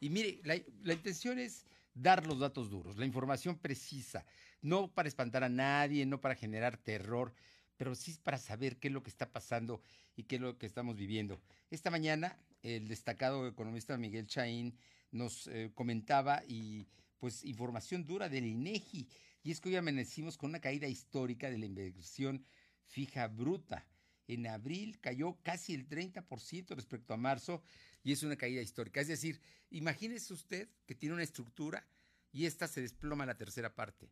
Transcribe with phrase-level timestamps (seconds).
[0.00, 0.56] Y mire, la,
[0.94, 4.24] intención es dar los datos duros, la información precisa,
[4.62, 7.34] no para espantar a nadie, no para generar terror,
[7.76, 9.82] pero sí para saber qué es lo que está pasando
[10.16, 11.40] y qué es lo que estamos viviendo.
[11.70, 14.74] Esta mañana el destacado economista Miguel Chaín
[15.12, 16.86] nos eh, comentaba y
[17.18, 19.08] pues información dura del INEGI
[19.42, 22.44] y es que hoy amanecimos con una caída histórica de la inversión
[22.86, 23.86] fija bruta.
[24.26, 27.62] En abril cayó casi el 30% respecto a marzo
[28.02, 29.00] y es una caída histórica.
[29.00, 29.40] Es decir,
[29.70, 31.86] imagínese usted que tiene una estructura
[32.32, 34.10] y esta se desploma a la tercera parte.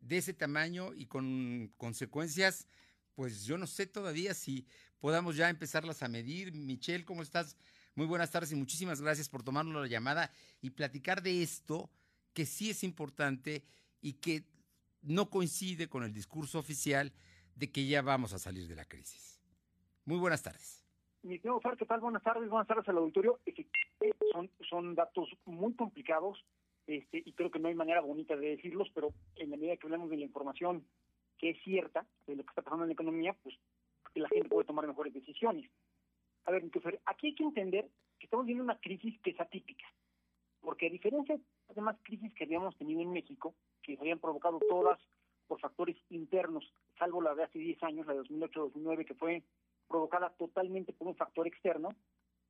[0.00, 2.66] De ese tamaño y con consecuencias,
[3.14, 4.66] pues yo no sé todavía si
[4.98, 6.52] podamos ya empezarlas a medir.
[6.52, 7.56] Michelle, ¿cómo estás?
[7.94, 11.90] Muy buenas tardes y muchísimas gracias por tomarnos la llamada y platicar de esto
[12.32, 13.64] que sí es importante
[14.00, 14.44] y que
[15.02, 17.12] no coincide con el discurso oficial
[17.54, 19.40] de que ya vamos a salir de la crisis.
[20.04, 20.81] Muy buenas tardes.
[21.22, 22.00] Mi señor Fer, ¿qué tal?
[22.00, 23.38] Buenas tardes, buenas tardes al auditorio.
[24.32, 26.44] Son, son datos muy complicados
[26.88, 29.86] este, y creo que no hay manera bonita de decirlos, pero en la medida que
[29.86, 30.84] hablamos de la información
[31.38, 33.54] que es cierta, de lo que está pasando en la economía, pues
[34.14, 35.70] la gente puede tomar mejores decisiones.
[36.44, 39.86] A ver, Fer, aquí hay que entender que estamos viendo una crisis que es atípica,
[40.60, 44.18] porque a diferencia de las demás crisis que habíamos tenido en México, que se habían
[44.18, 44.98] provocado todas
[45.46, 49.42] por factores internos, salvo la de hace 10 años, la de 2008-2009, que fue
[49.92, 51.90] provocada totalmente por un factor externo,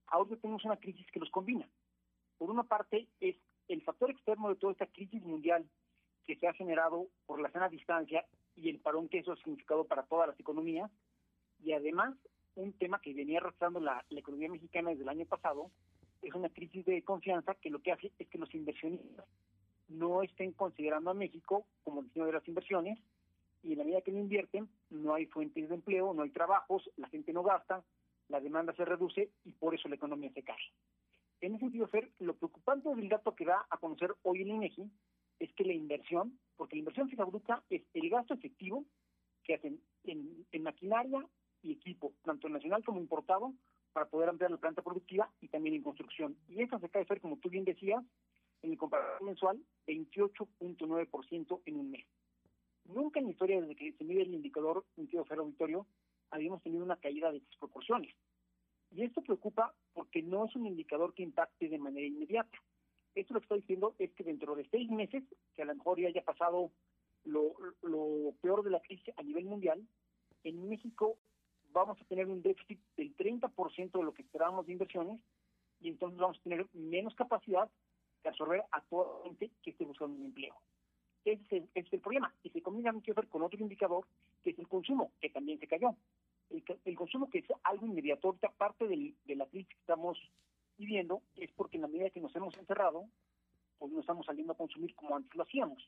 [0.07, 1.69] ahora tenemos una crisis que los combina.
[2.39, 5.69] Por una parte es el factor externo de toda esta crisis mundial
[6.25, 9.85] que se ha generado por la sana distancia y el parón que eso ha significado
[9.85, 10.89] para todas las economías,
[11.65, 12.15] y además
[12.55, 15.71] un tema que venía arrastrando la, la economía mexicana desde el año pasado,
[16.23, 19.27] es una crisis de confianza que lo que hace es que los inversionistas
[19.89, 23.01] no estén considerando a México como destino de las inversiones
[23.63, 26.91] y en la medida que no invierten no hay fuentes de empleo, no hay trabajos,
[26.97, 27.85] la gente no gasta,
[28.29, 30.73] la demanda se reduce y por eso la economía se cae.
[31.41, 34.91] En ese sentido, Fer, lo preocupante del dato que da a conocer hoy el INEGI
[35.41, 38.85] es que la inversión, porque la inversión fija bruta es el gasto efectivo
[39.43, 41.27] que hacen en, maquinaria
[41.63, 43.53] y equipo, tanto nacional como importado,
[43.93, 46.37] para poder ampliar la planta productiva y también en construcción.
[46.49, 48.03] Y esto se cae, Fer, como tú bien decías,
[48.63, 52.07] en el comparativo mensual, 28.9% en un mes.
[52.85, 55.87] Nunca en la historia, desde que se mide el indicador, sentido auditorio,
[56.31, 58.15] habíamos tenido una caída de estas proporciones.
[58.91, 62.59] Y esto preocupa porque no es un indicador que impacte de manera inmediata.
[63.15, 65.23] Esto lo que estoy diciendo es que dentro de seis meses,
[65.55, 66.73] que a lo mejor ya haya pasado
[67.25, 67.55] lo,
[68.41, 69.87] peor de la crisis a nivel mundial,
[70.45, 71.19] en México
[71.73, 75.21] vamos a tener un déficit del 30% de lo que esperábamos de inversiones
[75.81, 77.71] y entonces vamos a tener menos capacidad
[78.23, 78.83] de absorber a
[79.39, 80.55] que esté buscando un empleo.
[81.25, 82.33] Ese es el, ese es el problema.
[82.43, 84.07] Y se combina mucho con otro indicador,
[84.43, 85.95] que es el consumo, que también se cayó.
[86.51, 88.53] El, el consumo, que es algo inmediato, ahorita
[88.87, 90.19] del, de la crisis que estamos
[90.77, 93.07] viviendo, es porque en la medida que nos hemos encerrado,
[93.79, 95.83] pues no estamos saliendo a consumir como antes lo hacíamos.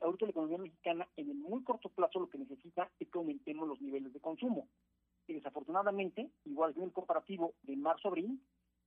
[0.00, 3.66] Ahorita la economía mexicana, en el muy corto plazo, lo que necesita es que aumentemos
[3.66, 4.68] los niveles de consumo.
[5.26, 8.40] Y desafortunadamente, igual que en el comparativo de marzo-abril,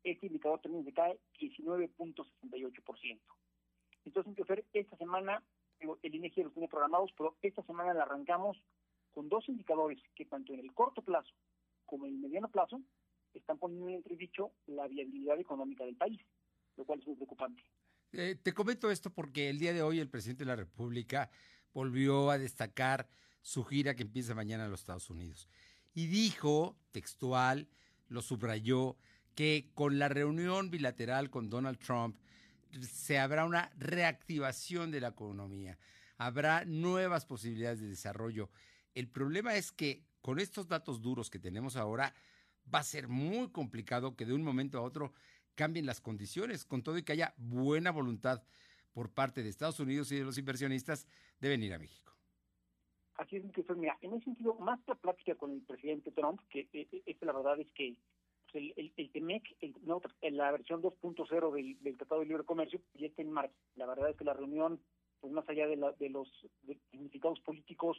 [0.04, 3.20] este indicador también se cae 19.68%.
[4.06, 5.44] Entonces, Fer, esta semana,
[6.02, 8.58] el INEGI los tiene programados, pero esta semana la arrancamos
[9.12, 11.34] con dos indicadores que tanto en el corto plazo
[11.86, 12.82] como en el mediano plazo
[13.34, 16.20] están poniendo en entredicho la viabilidad económica del país,
[16.78, 17.64] lo cual es muy preocupante.
[18.12, 21.30] Eh, te comento esto porque el día de hoy el presidente de la República
[21.74, 23.08] volvió a destacar
[23.42, 25.48] su gira que empieza mañana en los Estados Unidos.
[25.94, 27.68] Y dijo, textual,
[28.08, 28.98] lo subrayó,
[29.36, 32.18] que con la reunión bilateral con Donald Trump
[32.82, 35.78] se habrá una reactivación de la economía,
[36.18, 38.50] habrá nuevas posibilidades de desarrollo.
[38.94, 42.14] El problema es que con estos datos duros que tenemos ahora,
[42.74, 45.14] va a ser muy complicado que de un momento a otro
[45.56, 48.44] cambien las condiciones, con todo y que haya buena voluntad
[48.94, 51.08] por parte de Estados Unidos y de los inversionistas
[51.40, 52.14] de venir a México.
[53.16, 56.40] Así es, que mira, en ese sentido, más que la plática con el presidente Trump,
[56.50, 57.96] que eh, la verdad es que
[58.54, 59.76] el, el, TEMEC, el,
[60.38, 63.56] la versión 2.0 del, Tratado de Libre Comercio, ya está en marcha.
[63.76, 64.80] La verdad es que la reunión,
[65.20, 66.28] pues más allá de, la, de los
[66.92, 67.98] significados políticos,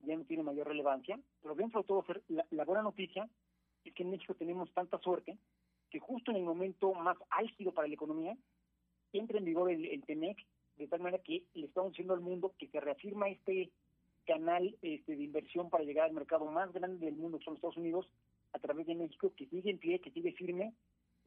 [0.00, 1.18] ya no tiene mayor relevancia.
[1.42, 3.28] Pero dentro de todo, la, buena noticia
[3.84, 5.38] es que en México tenemos tanta suerte
[5.90, 8.36] que justo en el momento más álgido para la economía,
[9.12, 10.38] entra en vigor el, el TEMEC,
[10.76, 13.70] de tal manera que le estamos diciendo al mundo que se reafirma este
[14.26, 17.76] canal este, de inversión para llegar al mercado más grande del mundo, que son Estados
[17.76, 18.08] Unidos,
[18.52, 20.74] a través de México que sigue en pie, que sigue firme,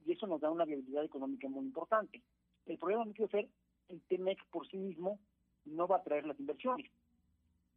[0.05, 2.21] y eso nos da una viabilidad económica muy importante.
[2.65, 3.47] El problema no quiero ser
[3.89, 5.19] el TEMEC por sí mismo
[5.65, 6.89] no va a traer las inversiones.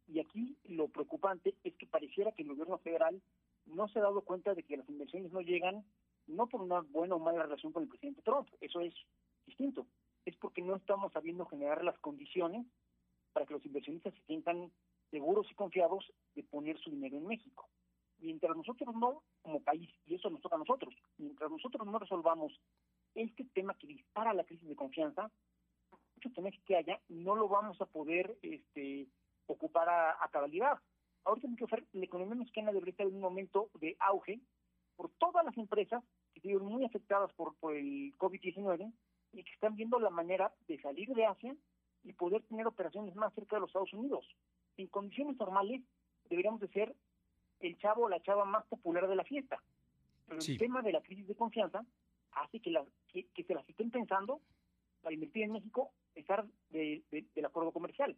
[0.07, 3.21] Y aquí lo preocupante es que pareciera que el gobierno federal
[3.65, 5.83] no se ha dado cuenta de que las inversiones no llegan
[6.27, 8.93] no por una buena o mala relación con el presidente Trump, eso es
[9.45, 9.87] distinto.
[10.25, 12.65] Es porque no estamos sabiendo generar las condiciones
[13.31, 14.71] para que los inversionistas se sientan
[15.09, 16.05] seguros y confiados
[16.35, 17.69] de poner su dinero en México.
[18.19, 22.51] Mientras nosotros no, como país, y eso nos toca a nosotros, mientras nosotros no resolvamos
[23.13, 25.31] este tema que dispara la crisis de confianza,
[26.15, 29.07] mucho temas que haya, no lo vamos a poder este,
[29.45, 30.79] ocupar a, cabalidad.
[31.23, 31.47] Ahorita
[31.93, 34.39] la economía mexicana debería estar en un momento de auge
[34.95, 36.03] por todas las empresas
[36.33, 38.91] que se muy afectadas por, por el COVID-19
[39.33, 41.55] y que están viendo la manera de salir de Asia
[42.03, 44.25] y poder tener operaciones más cerca de los Estados Unidos.
[44.77, 45.81] En condiciones normales
[46.29, 46.95] deberíamos de ser
[47.59, 49.61] el chavo o la chava más popular de la fiesta.
[50.27, 51.85] Pero el tema de la crisis de confianza
[52.31, 54.41] hace que, la, que, se las estén pensando
[55.01, 58.15] para invertir en México, estar de, del acuerdo comercial.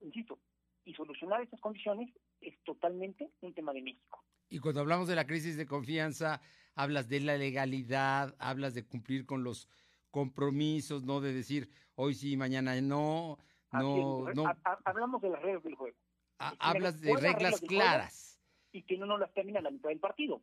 [0.00, 0.38] Insisto,
[0.84, 2.10] y solucionar estas condiciones
[2.40, 4.22] es totalmente un tema de México.
[4.48, 6.40] Y cuando hablamos de la crisis de confianza,
[6.74, 9.68] hablas de la legalidad, hablas de cumplir con los
[10.10, 13.38] compromisos, no de decir hoy sí, mañana no.
[13.72, 14.44] No, no.
[14.84, 15.96] hablamos de las reglas del juego.
[16.38, 18.33] hablas de reglas claras.
[18.74, 20.42] Y que no nos las termina la mitad del partido.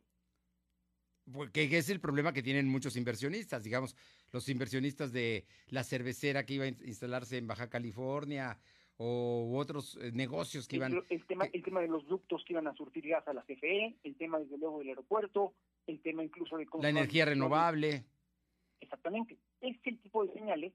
[1.30, 3.94] Porque es el problema que tienen muchos inversionistas, digamos,
[4.32, 8.58] los inversionistas de la cervecera que iba a instalarse en Baja California
[8.96, 11.04] o otros eh, negocios que iban...
[11.10, 13.96] El, tema, el tema de los ductos que iban a surtir gas a la CFE,
[14.02, 15.54] el tema desde luego del aeropuerto,
[15.86, 16.66] el tema incluso de...
[16.80, 18.04] La energía renovable.
[18.80, 19.38] Exactamente.
[19.60, 20.72] Es el tipo de señales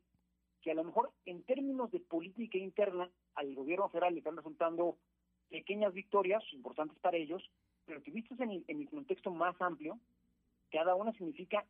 [0.61, 4.97] que a lo mejor en términos de política interna al gobierno federal le están resultando
[5.49, 7.43] pequeñas victorias importantes para ellos,
[7.85, 9.99] pero que vistos en el, en el contexto más amplio,
[10.71, 11.65] cada una significa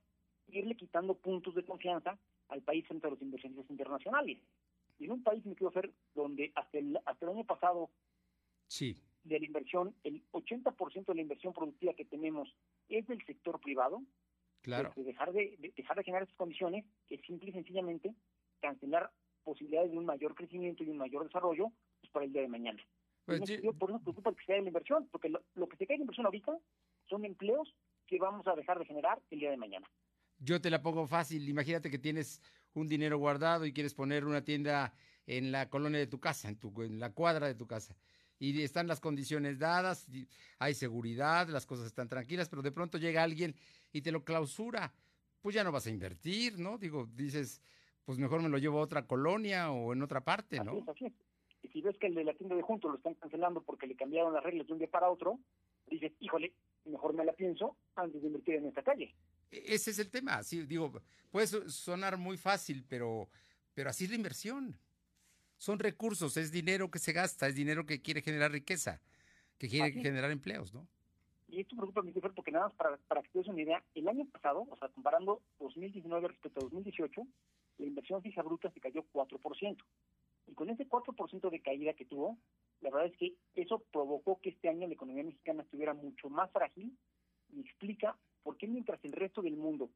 [0.47, 2.17] irle quitando puntos de confianza
[2.49, 4.39] al país frente a los inversionistas internacionales.
[4.99, 7.89] Y en un país, me quiero hacer, donde hasta el, hasta el año pasado,
[8.67, 8.97] sí.
[9.23, 12.53] de la inversión, el 80% de la inversión productiva que tenemos
[12.89, 14.01] es del sector privado,
[14.61, 14.91] claro.
[14.95, 18.15] Pues, dejar, de, dejar de generar esas condiciones, que simple y sencillamente
[18.59, 19.11] cancelar
[19.43, 21.71] posibilidades de un mayor crecimiento y un mayor desarrollo
[22.01, 22.83] pues, para el día de mañana.
[23.27, 23.41] Pues,
[23.77, 26.03] por eso preocupa que se caiga la inversión, porque lo, lo que se cae en
[26.03, 26.57] inversión ahorita
[27.09, 27.75] son empleos
[28.07, 29.85] que vamos a dejar de generar el día de mañana.
[30.39, 31.49] Yo te la pongo fácil.
[31.49, 32.41] Imagínate que tienes
[32.73, 34.93] un dinero guardado y quieres poner una tienda
[35.25, 37.97] en la colonia de tu casa, en, tu, en la cuadra de tu casa.
[38.39, 40.07] Y están las condiciones dadas,
[40.59, 43.55] hay seguridad, las cosas están tranquilas, pero de pronto llega alguien
[43.91, 44.93] y te lo clausura.
[45.41, 46.77] Pues ya no vas a invertir, ¿no?
[46.77, 47.61] Digo, dices,
[48.05, 50.85] pues mejor me lo llevo a otra colonia o en otra parte, ¿no?
[50.87, 51.13] Así es,
[51.63, 53.95] Y si ves que el de la tienda de junto lo están cancelando porque le
[53.95, 55.39] cambiaron las reglas de un día para otro,
[55.87, 56.53] dices, híjole,
[56.85, 59.13] mejor me la pienso antes de invertir en esta calle.
[59.51, 60.43] E-, ese es el tema.
[60.43, 61.01] Sí, digo,
[61.31, 63.29] puede sonar muy fácil, pero,
[63.73, 64.77] pero así es la inversión.
[65.57, 69.01] Son recursos, es dinero que se gasta, es dinero que quiere generar riqueza,
[69.57, 70.87] que quiere generar empleos, ¿no?
[71.49, 74.07] Y esto preocupa a porque nada más para, para que te des una idea, el
[74.07, 77.25] año pasado, o sea, comparando 2019 respecto a 2018,
[77.77, 79.77] la inversión fija bruta se cayó 4%.
[80.47, 82.37] Y con ese 4% de caída que tuvo,
[82.81, 86.51] la verdad es que eso provocó que este año la economía mexicana estuviera mucho más
[86.51, 86.97] frágil
[87.49, 89.89] y explica por qué mientras el resto del mundo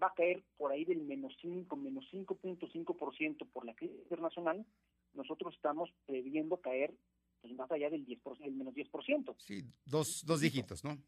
[0.00, 4.66] va a caer por ahí del menos 5, menos 5.5% por la crisis internacional,
[5.14, 6.94] nosotros estamos previendo caer
[7.40, 9.34] pues, más allá del 10%, del menos 10%.
[9.38, 10.98] Sí, dos, dos dígitos, ¿no?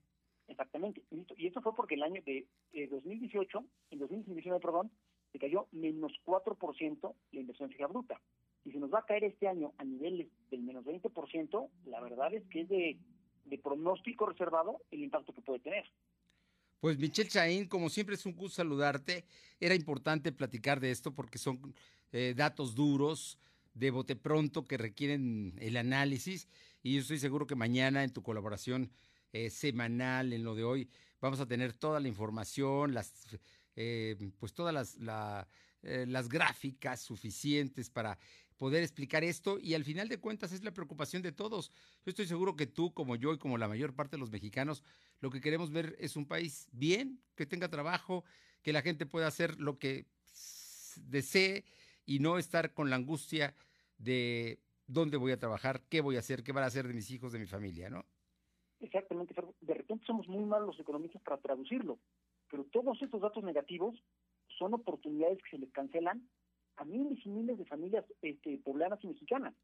[0.46, 1.04] Exactamente.
[1.36, 2.46] Y esto fue porque el año de
[2.88, 4.90] 2018, en 2019, perdón,
[5.30, 8.20] se cayó menos 4% la inversión fija bruta.
[8.68, 12.34] Y si nos va a caer este año a niveles del menos 20%, la verdad
[12.34, 12.98] es que es de,
[13.62, 15.84] pronóstico reservado el impacto que puede tener.
[16.80, 19.24] Pues Michelle Chaín, como siempre es un gusto saludarte.
[19.58, 21.74] Era importante platicar de esto porque son
[22.12, 23.38] eh, datos duros,
[23.72, 26.46] de bote pronto, que requieren el análisis.
[26.82, 28.92] Y yo estoy seguro que mañana en tu colaboración
[29.32, 30.90] eh, semanal, en lo de hoy,
[31.22, 33.38] vamos a tener toda la información, las,
[33.76, 34.98] eh, pues todas las,
[35.80, 38.18] las gráficas suficientes para
[38.58, 41.70] poder explicar esto y al final de cuentas es la preocupación de todos.
[42.04, 44.82] Yo estoy seguro que tú, como yo y como la mayor parte de los mexicanos,
[45.20, 48.24] lo que queremos ver es un país bien, que tenga trabajo,
[48.62, 50.06] que la gente pueda hacer lo que
[50.96, 51.64] desee
[52.04, 53.54] y no estar con la angustia
[53.96, 57.10] de dónde voy a trabajar, qué voy a hacer, qué van a hacer de mis
[57.10, 58.04] hijos, de mi familia, ¿no?
[58.80, 61.98] Exactamente, de repente somos muy malos los economistas para traducirlo,
[62.50, 64.00] pero todos estos datos negativos
[64.56, 66.28] son oportunidades que se les cancelan
[66.78, 69.54] a miles y miles de familias este, poblanas y mexicanas.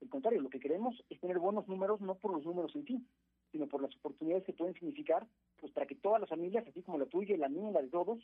[0.00, 3.04] Al contrario, lo que queremos es tener buenos números, no por los números en sí,
[3.52, 5.26] sino por las oportunidades que pueden significar,
[5.58, 7.88] pues para que todas las familias, así como la tuya, la mía y la de
[7.88, 8.18] todos,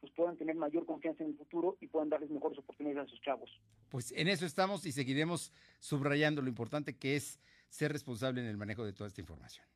[0.00, 3.20] pues puedan tener mayor confianza en el futuro y puedan darles mejores oportunidades a sus
[3.20, 3.50] chavos.
[3.90, 8.56] Pues en eso estamos y seguiremos subrayando lo importante que es ser responsable en el
[8.56, 9.66] manejo de toda esta información.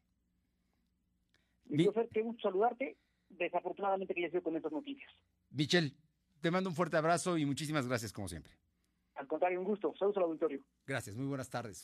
[1.66, 1.88] Mi...
[2.12, 2.96] qué gusto saludarte.
[3.28, 5.10] Desafortunadamente que ya sido con estas noticias.
[5.50, 5.92] Michelle,
[6.44, 8.52] te mando un fuerte abrazo y muchísimas gracias como siempre.
[9.14, 9.94] Al contrario, un gusto.
[9.98, 10.62] Saludos al auditorio.
[10.86, 11.82] Gracias, muy buenas tardes.